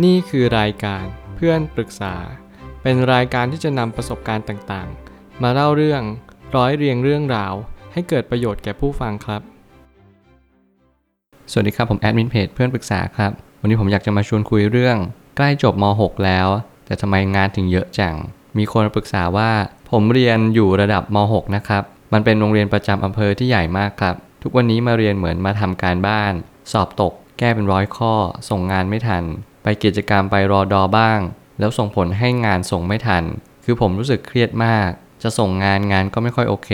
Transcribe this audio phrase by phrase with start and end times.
[0.00, 1.04] นี่คือรายการ
[1.36, 2.14] เพื่อนปรึกษา
[2.82, 6.02] เป็นรายการที่จะนำประสบการณ์ต่างๆ มาเล่าเรื่อง
[6.56, 7.54] ร้อยเรียงเรื่องราว
[7.92, 9.42] ให้เกิดประโยชน์แก่ผู้ฟังครับ
[11.50, 14.96] สวัสดีครับผมแอดมินเพจเพื่อนปรึกษาครับ วันนี้ผมอยากจะมาชวนคุยเรื่อง
[15.36, 16.48] ใกล้จบม .6 แล้ว
[16.86, 18.14] แต่ทำไมงานถึงเยอะจัง
[18.58, 19.50] มีคนปรึกษาว่า
[19.90, 21.82] ผมเรียนอยู่ระดับม .6 นะครับ
[22.12, 26.32] มันเป็นโรงเรียนประจำอำเภอที่ใหญ่มากครับ ทุกวันนี้มาเรียนเหมือนมาทำการบ้าน
[26.72, 28.14] สอบตก แก้เป็นร้อยข้อ
[28.48, 29.24] ส่งงานไม่ทัน
[29.62, 31.20] ไปกิจกรรมไปรอดอบ้าง
[31.58, 33.24] แล้วส่งผลให้งานส่งไม่ทัน
[33.64, 34.90] คือผมรู้สึกเครียดมาก
[35.22, 36.70] จะส่งงานงานก็ไม่ค่อยโอเค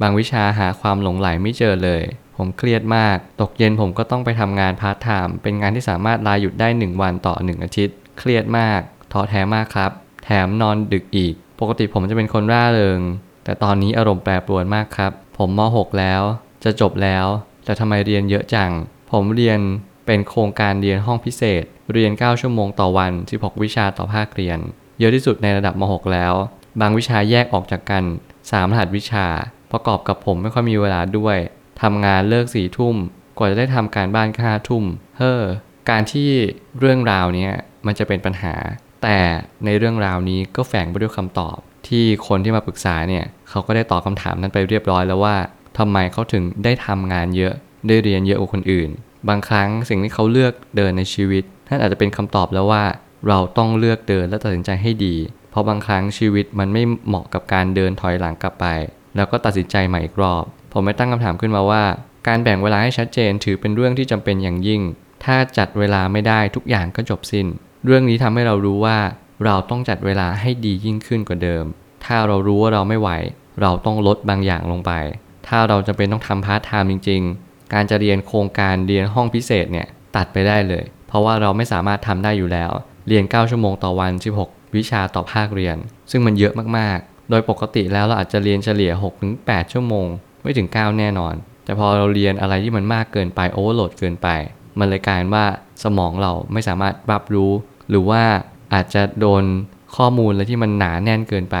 [0.00, 2.02] บางวิชาหาความหลงใหลไม่เจอเลย
[2.36, 8.80] ผมเครียดมาก ตกเย็นผมก็ต้องไปทำงานพาร์ทไทม์เป็นงานที่สามารถลาหยุดได้ 1 วันต่อ 1 อาทิตย์ เครียดมาก
[9.12, 9.90] ท้อแท้มากครับ
[10.24, 13.00] แถมนอนดึกอีก ปกติผมจะเป็นคนร่าเริง
[13.44, 16.22] แต่ตอนนี้อารมณ์แปรปรวนมากครับ ผมม .6 แล้ว
[16.64, 17.26] จะจบแล้ว
[17.64, 18.70] แต่ทำไมเรียนเยอะจัง
[19.12, 19.60] ผมเรียน
[20.06, 24.58] เป็นโครงการเรียนห้องพิเศษ เรียน 9 ชั่วโมงต่อวัน 16 วิชาต่อภาคเรียน
[24.98, 26.34] เยอะที่สุดในระดับม .6 แล้ว
[26.80, 28.04] บางวิชาแยกออกจากกัน
[28.36, 29.26] 3 รหัสวิชา
[29.72, 31.36] ประกอบกับผมไม่ค่อยมีเวลาด้วย
[31.82, 32.96] ทำงานเลิกสี่ทุ่ม
[33.38, 34.84] กว่าจะได้ทำการบ้านค่าทุ่ม
[35.18, 35.42] เฮ้อ
[35.90, 36.30] การที่
[36.78, 37.48] เรื่องราวนี้
[37.86, 38.54] มันจะเป็นปัญหา
[39.02, 39.18] แต่
[39.64, 45.36] ในเรื่องราวนี้ก็แฝงไปด้วยคำตอบ ที่คนที่มาปรึกษาเนี่ย เขาก็ได้ตอบคำถามนั้นไปเรียบร้อยแล้วว่า
[45.78, 47.54] ทำไมเขาถึงได้ทำงานเยอะ
[47.88, 48.90] ได้เรียนเยอะกว่าคนอื่น
[49.28, 52.84] บางครั้งสิ่งที่เขาเลือกเดินในชีวิต นั่นอาจจะเป็นคำตอบแล้วว่า
[53.28, 55.16] เราต้องเลือกเดินและตัดสินใจให้ดี
[55.50, 58.66] เพราะบางครั้งชีวิตมันไม่เหมาะกับการเดินถอยหลังกลับไป
[59.16, 61.84] แล้วก็ตัดสินใจใหม่อีกรอบ ผมไม่ตั้งคำถามขึ้นมาว่า
[62.28, 64.82] การแบ่งเวลาให้ชัดเจนถือเป็นเรื่องที่จำเป็นอย่างยิ่ง
[65.24, 67.46] ถ้าจัดเวลาไม่ได้ทุกอย่างก็จบสิน้น
[67.84, 68.98] เรื่องนี้ทำให้เรารู้ว่า
[69.44, 71.64] เราต้องจัดเวลาให้ดียิ่งขึ้นกว่าเดิม
[72.04, 73.10] ถ้าเรารู้ว่าเราไม่ไหว
[73.62, 74.92] เราต้องลดบางอย่างลงไป
[75.48, 82.72] ถ้าเราจำเป็นต้องทำพาร์ทไทม์จริง ๆ การจะเรียนโครงการเรียนห้องพิเศษเนี่ยตัดไปได้เลย เพราะว่าเราไม่สามารถทำได้อยู่แล้ว
[83.08, 85.76] เรียน 9 ชั่วโมงต่อวัน 16 วิชาต่อภาคเรียน
[86.10, 88.92] ซึ่งมันเยอะมากๆ โดยปกติแล้วเราอาจจะเรียนเฉลี่ย
[89.32, 90.06] 6-8 ชั่วโมง
[90.42, 91.34] ไม่ถึง 9 แน่นอน
[91.64, 94.28] แต่พอเราเรียนอะไรที่มันมากเกินไป overload เกินไป
[94.78, 95.46] มันเลยกลายว่า
[95.84, 97.52] สมองเราไม่สามารถรับรู้
[97.90, 98.22] หรือว่า
[98.74, 99.44] อาจจะโดน
[99.96, 101.56] ข้อมูลอะไรที่มันหนาแน่นเกินไป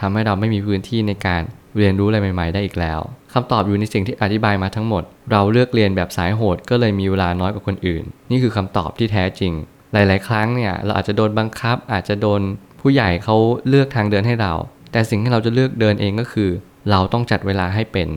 [0.00, 1.42] ทำให้เราไม่มีพื้นที่ในการ
[1.78, 3.00] เรียนรู้อะไรใหม่ๆได้อีกแล้ว
[3.32, 9.52] คำตอบอยู่ในสิ่งที่อธิบายมาทั้งหมด เราเลือกเรียนแบบสายโหดก็เลยมีเวลาน้อยกว่าคนอื่น นี่คือคำตอบที่แท้จริง
[9.92, 12.40] หลาย ๆ ครั้งเนี่ยเราอาจจะโดนบังคับ อาจจะโดน
[12.80, 13.36] ผู้ใหญ่เขา
[13.68, 14.52] เลือกทางเดินให้เรา
[14.92, 16.50] แต่สิ่งที่เราจะเลือกเดินเองก็คือ
[16.90, 18.08] เราต้องจัดเวลาให้เป็น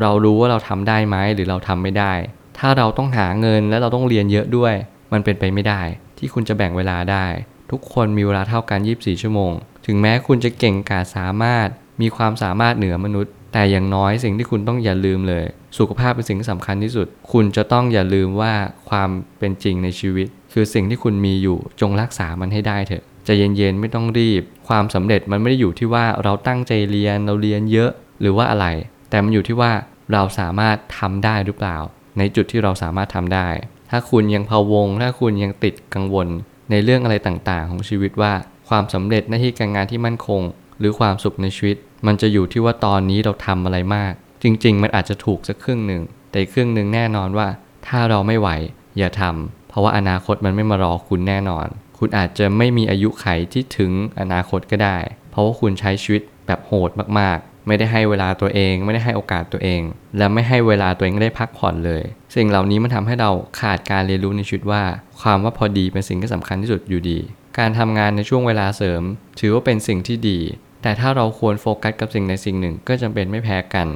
[0.00, 2.12] เรารู้ว่าเราทำได้ไหมหรือเราทำไม่ได้
[2.58, 4.74] ถ้าเราต้องหาเงินและเราต้องเรียนเยอะด้วย
[5.12, 5.82] มันเป็นไปไม่ได้
[6.18, 7.26] ที่คุณจะแบ่งเวลาได้
[7.70, 9.52] ทุกคนมีเวลาเท่ากัน 24 ชั่วโมง
[9.86, 11.68] ถึงแม้คุณจะเก่งกาจสามารถ
[12.00, 15.44] มีความสามารถเหนือมนุษย์ แต่อย่างน้อยสิ่งที่คุณต้องอย่าลืมเลย
[15.78, 18.54] สุขภาพเป็นสิ่งที่สำคัญที่สุด คุณจะต้องอย่าลืมว่า
[18.88, 27.90] ความเป็นจริงในชีวิต คือสิ่งที่คุณมีอยู่จงรักษามันให้ได้เถอะใจะเย็นๆไม่ต้องรีบ ความสำเร็จมันไม่ได้อยู่ที่ว่าเราตั้งใจเรียนเราเรียนเยอะ
[28.20, 28.66] หรือว่าอะไร
[29.10, 29.72] แต่มันอยู่ที่ว่า
[30.12, 31.76] เราสามารถทำได้หรือเปล่า
[32.18, 33.48] ในจุดที่เราสามารถทำได้
[33.90, 36.28] ถ้าคุณยังพะวง ถ้าคุณยังติดกังวล
[36.70, 38.32] ในเรื่องอะไรต่างๆ ของชีวิตว่า
[38.68, 40.42] ความสำเร็จหน้าที่การงานที่มั่นคง
[40.78, 44.12] หรือความสุขในชีวิต มันจะอยู่ที่ว่าตอนนี้เราทำอะไรมาก
[44.42, 47.48] จริง ๆ มันอาจจะถูกสักครึ่งหนึ่ง แต่ครึ่งหนึ่งแน่นอนว่า
[47.86, 48.48] ถ้าเราไม่ไหว
[48.98, 51.66] อย่าทำเพราะว่าอนาคตมันไม่มารอคุณแน่นอน
[51.98, 54.98] คุณอาจจะไม่มีอายุไขที่ถึงอนาคตก็ได้
[55.30, 59.80] เพราะว่าคุณใช้ชีวิตแบบโหดมากๆ ไม่ได้ให้เวลาตัวเอง ไม่ได้ให้โอกาสตัวเอง
[60.18, 62.02] และไม่ให้เวลาตัวเองได้พักผ่อนเลย
[62.34, 63.30] สิ่งเหล่านี้มันทำให้เรา
[63.60, 64.82] ขาดการเรียนรู้ในชีวิตว่า
[65.20, 67.18] ความว่าพอดีเป็นสิ่งที่สำคัญที่สุดอยู่ดี
[67.58, 69.02] การทำงานในช่วงเวลาเสริม
[69.40, 70.38] ถือว่าเป็นสิ่งที่ดี
[70.82, 73.88] แต่ถ้าเราควรโฟกัสกับสิ่งใดสิ่งหนึ่งก็จำเป็นไม่แพ้กัน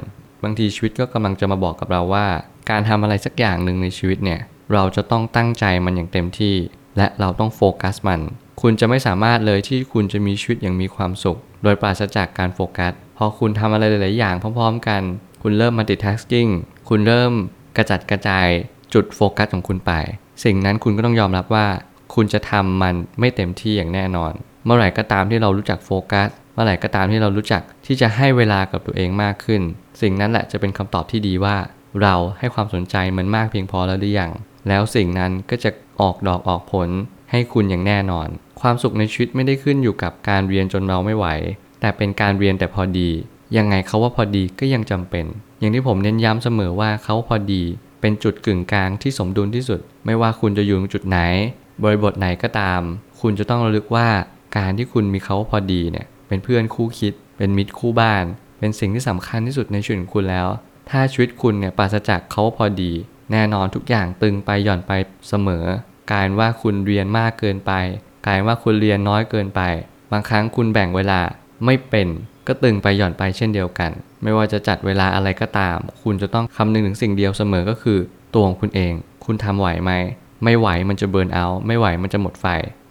[0.43, 2.27] บางทีชีวิตก็กำลังจะมาบอกกับเราว่า
[2.69, 4.39] การทำอะไรสักอย่างหนึ่งในชีวิตเนี่ย
[4.73, 6.55] เราจะต้องตั้งใจมันอย่างเต็มที่
[6.97, 8.21] และเราต้องโฟกัสมัน
[8.61, 15.01] คุณจะไม่สามารถเลยที่คุณจะมีชีวิตอย่างมีความสุข โดยปราศจากการโฟกัส พอคุณทำอะไรหลาย ๆ อย่างพร้อม ๆ กัน
[15.43, 16.49] คุณเริ่ม multitasking
[16.89, 17.31] คุณเริ่ม
[17.77, 18.47] กระจัดกระจาย
[18.93, 19.91] จุดโฟกัสของคุณไป
[20.43, 21.67] สิ่งนั้นคุณก็ต้องยอมรับว่า
[22.15, 24.33] คุณจะทำมันไม่เต็มที่อย่างแน่นอน
[24.65, 29.61] เมื่อไหร่ก็ตามที่เรารู้จักโฟกัส เมื่อไหร่ก็ตามที่เรารู้จักที่จะให้เวลากับตัวเองมากขึ้น
[30.01, 31.55] สิ่งนั้นแหละจะเป็นคำตอบที่ดีว่า
[32.01, 34.31] เราให้ความสนใจมันมากเพียงพอแล้วหรือยัง
[34.67, 35.69] แล้วสิ่งนั้นก็จะ
[36.01, 36.89] ออกดอกออกผล
[37.31, 38.27] ให้คุณอย่างแน่นอน
[38.61, 41.27] ความสุขในชีวิตไม่ได้ขึ้นอยู่กับการเรียนจนเราไม่ไหว
[41.79, 43.09] แต่เป็นการเรียนแต่พอดี
[43.57, 45.25] ยังไงเขาว่าพอดีก็ยังจำเป็น
[45.59, 47.63] อย่างที่ผมเน้นย้ำเสมอว่าเขาพอดี
[48.01, 51.17] เป็นจุดกึ่งกลางที่สมดุลที่สุด ไม่ว่าคุณจะอยู่จุดไหน
[51.83, 52.81] บริบทไหนก็ตาม
[53.21, 54.07] คุณจะต้องระลึกว่า
[54.57, 58.23] การที่คุณมีเขาพอดีเนี่ย เป็นเพื่อนคู่คิด เป็นมิตรคู่บ้าน
[58.59, 60.47] เป็นสิ่งที่สำคัญที่สุดในชีวิตคุณแล้ว
[60.89, 62.91] ถ้าชีวิตคุณเนี่ยปราศจากเขาพอดี
[63.31, 64.91] แน่นอนทุกอย่างตึงไปหย่อนไป
[65.29, 65.65] เสมอ
[66.11, 67.71] กายเป็นว่าคุณเรียนมากเกินไป
[68.25, 69.61] กายเป็นว่าคุณเรียนน้อยเกินไป
[70.11, 71.19] บางครั้งคุณแบ่งเวลา
[71.65, 72.07] ไม่เป็น
[72.47, 73.91] ก็ตึงไปหย่อนไปเช่นเดียวกัน
[74.23, 77.99] ไม่ว่าจะจัดเวลาอะไรก็ตาม คุณจะต้องคำนึงถึงสิ่งเดียวเสมอก็คือ
[78.33, 78.93] ตัวของคุณเอง
[79.25, 79.91] คุณทำไหวไหม
[80.45, 82.45] ไม่ไหวมันจะเบิร์นเอาท์ไม่ไหวมันจะหมดไฟ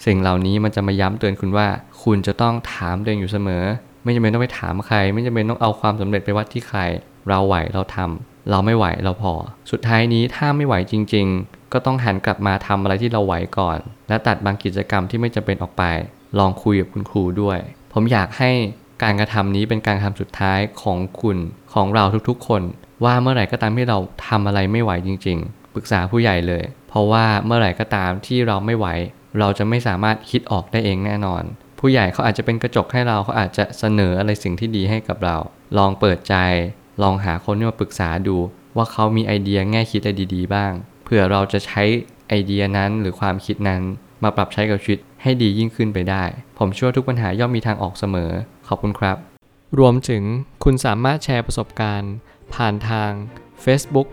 [0.06, 1.66] สิ่งเหล่านี้มันจะมาย้ำเตือนคุณว่า
[2.02, 3.64] คุณจะต้องถามตัวเองอยู่เสมอ
[4.04, 6.80] ไม่จำเป็นต้องไปถามใคร ไม่จำเป็นต้องเอาความสำเร็จไปวัดที่ใคร
[7.28, 9.34] เราไหวเราทำเราไม่ไหวเราพอ
[9.70, 13.78] สุดท้ายนี้ถ้าไม่ไหวจริง ๆ ก็ต้องหันกลับมาทำอะไรที่เราไหวก่อน
[14.08, 15.82] และตัดบางกิจกรรมที่ไม่จำเป็นออกไป
[16.38, 17.58] ลองคุยกับคุณครูด้วย
[17.92, 18.50] ผมอยากให้
[19.02, 21.38] การกระทำนี้เป็นการกระทำสุดท้ายของคุณ
[21.74, 22.62] ของเราทุกๆ คน
[23.04, 23.98] ว่าเมื่อไหร่ก็ตามที่เรา
[24.28, 28.86] ทำอะไรไม่ไหวจริงๆ ปรึกษาผู้ใหญ่เลย เพราะว่าเมื่อไหร่ก็ตามที่เราไม่ไหว
[29.38, 31.42] เราจะไม่สามารถคิดออกได้เองแน่นอน
[31.78, 35.36] ผู้ใหญ่เขาอาจจะเป็นกระจกให้เราเขาอาจจะเสนออะไรสิ่งที่ดีให้กับเรา
[35.78, 36.34] ลองเปิดใจ
[37.02, 38.36] ลองหาคนที่มาปรึกษาดู
[38.76, 40.72] ว่าเขามีไอเดียแง่คิดอะไรดี ๆ บ้าง
[41.04, 41.82] เผื่อเราจะใช้
[42.28, 43.82] ไอเดียนั้นหรือความคิดนั้น
[44.22, 46.24] มาปรับใช้กับชีวิตให้ดียิ่งขึ้นไปได้
[46.58, 48.30] ผมเชื่อทุกปัญหาย่อมมีทางออกเสมอ
[48.68, 49.16] ขอบคุณครับ
[49.78, 50.22] รวมถึง
[50.64, 52.12] คุณสามารถแชร์ประสบการณ์
[52.54, 53.10] ผ่านทาง
[53.64, 54.08] Facebook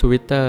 [0.00, 0.48] Twitter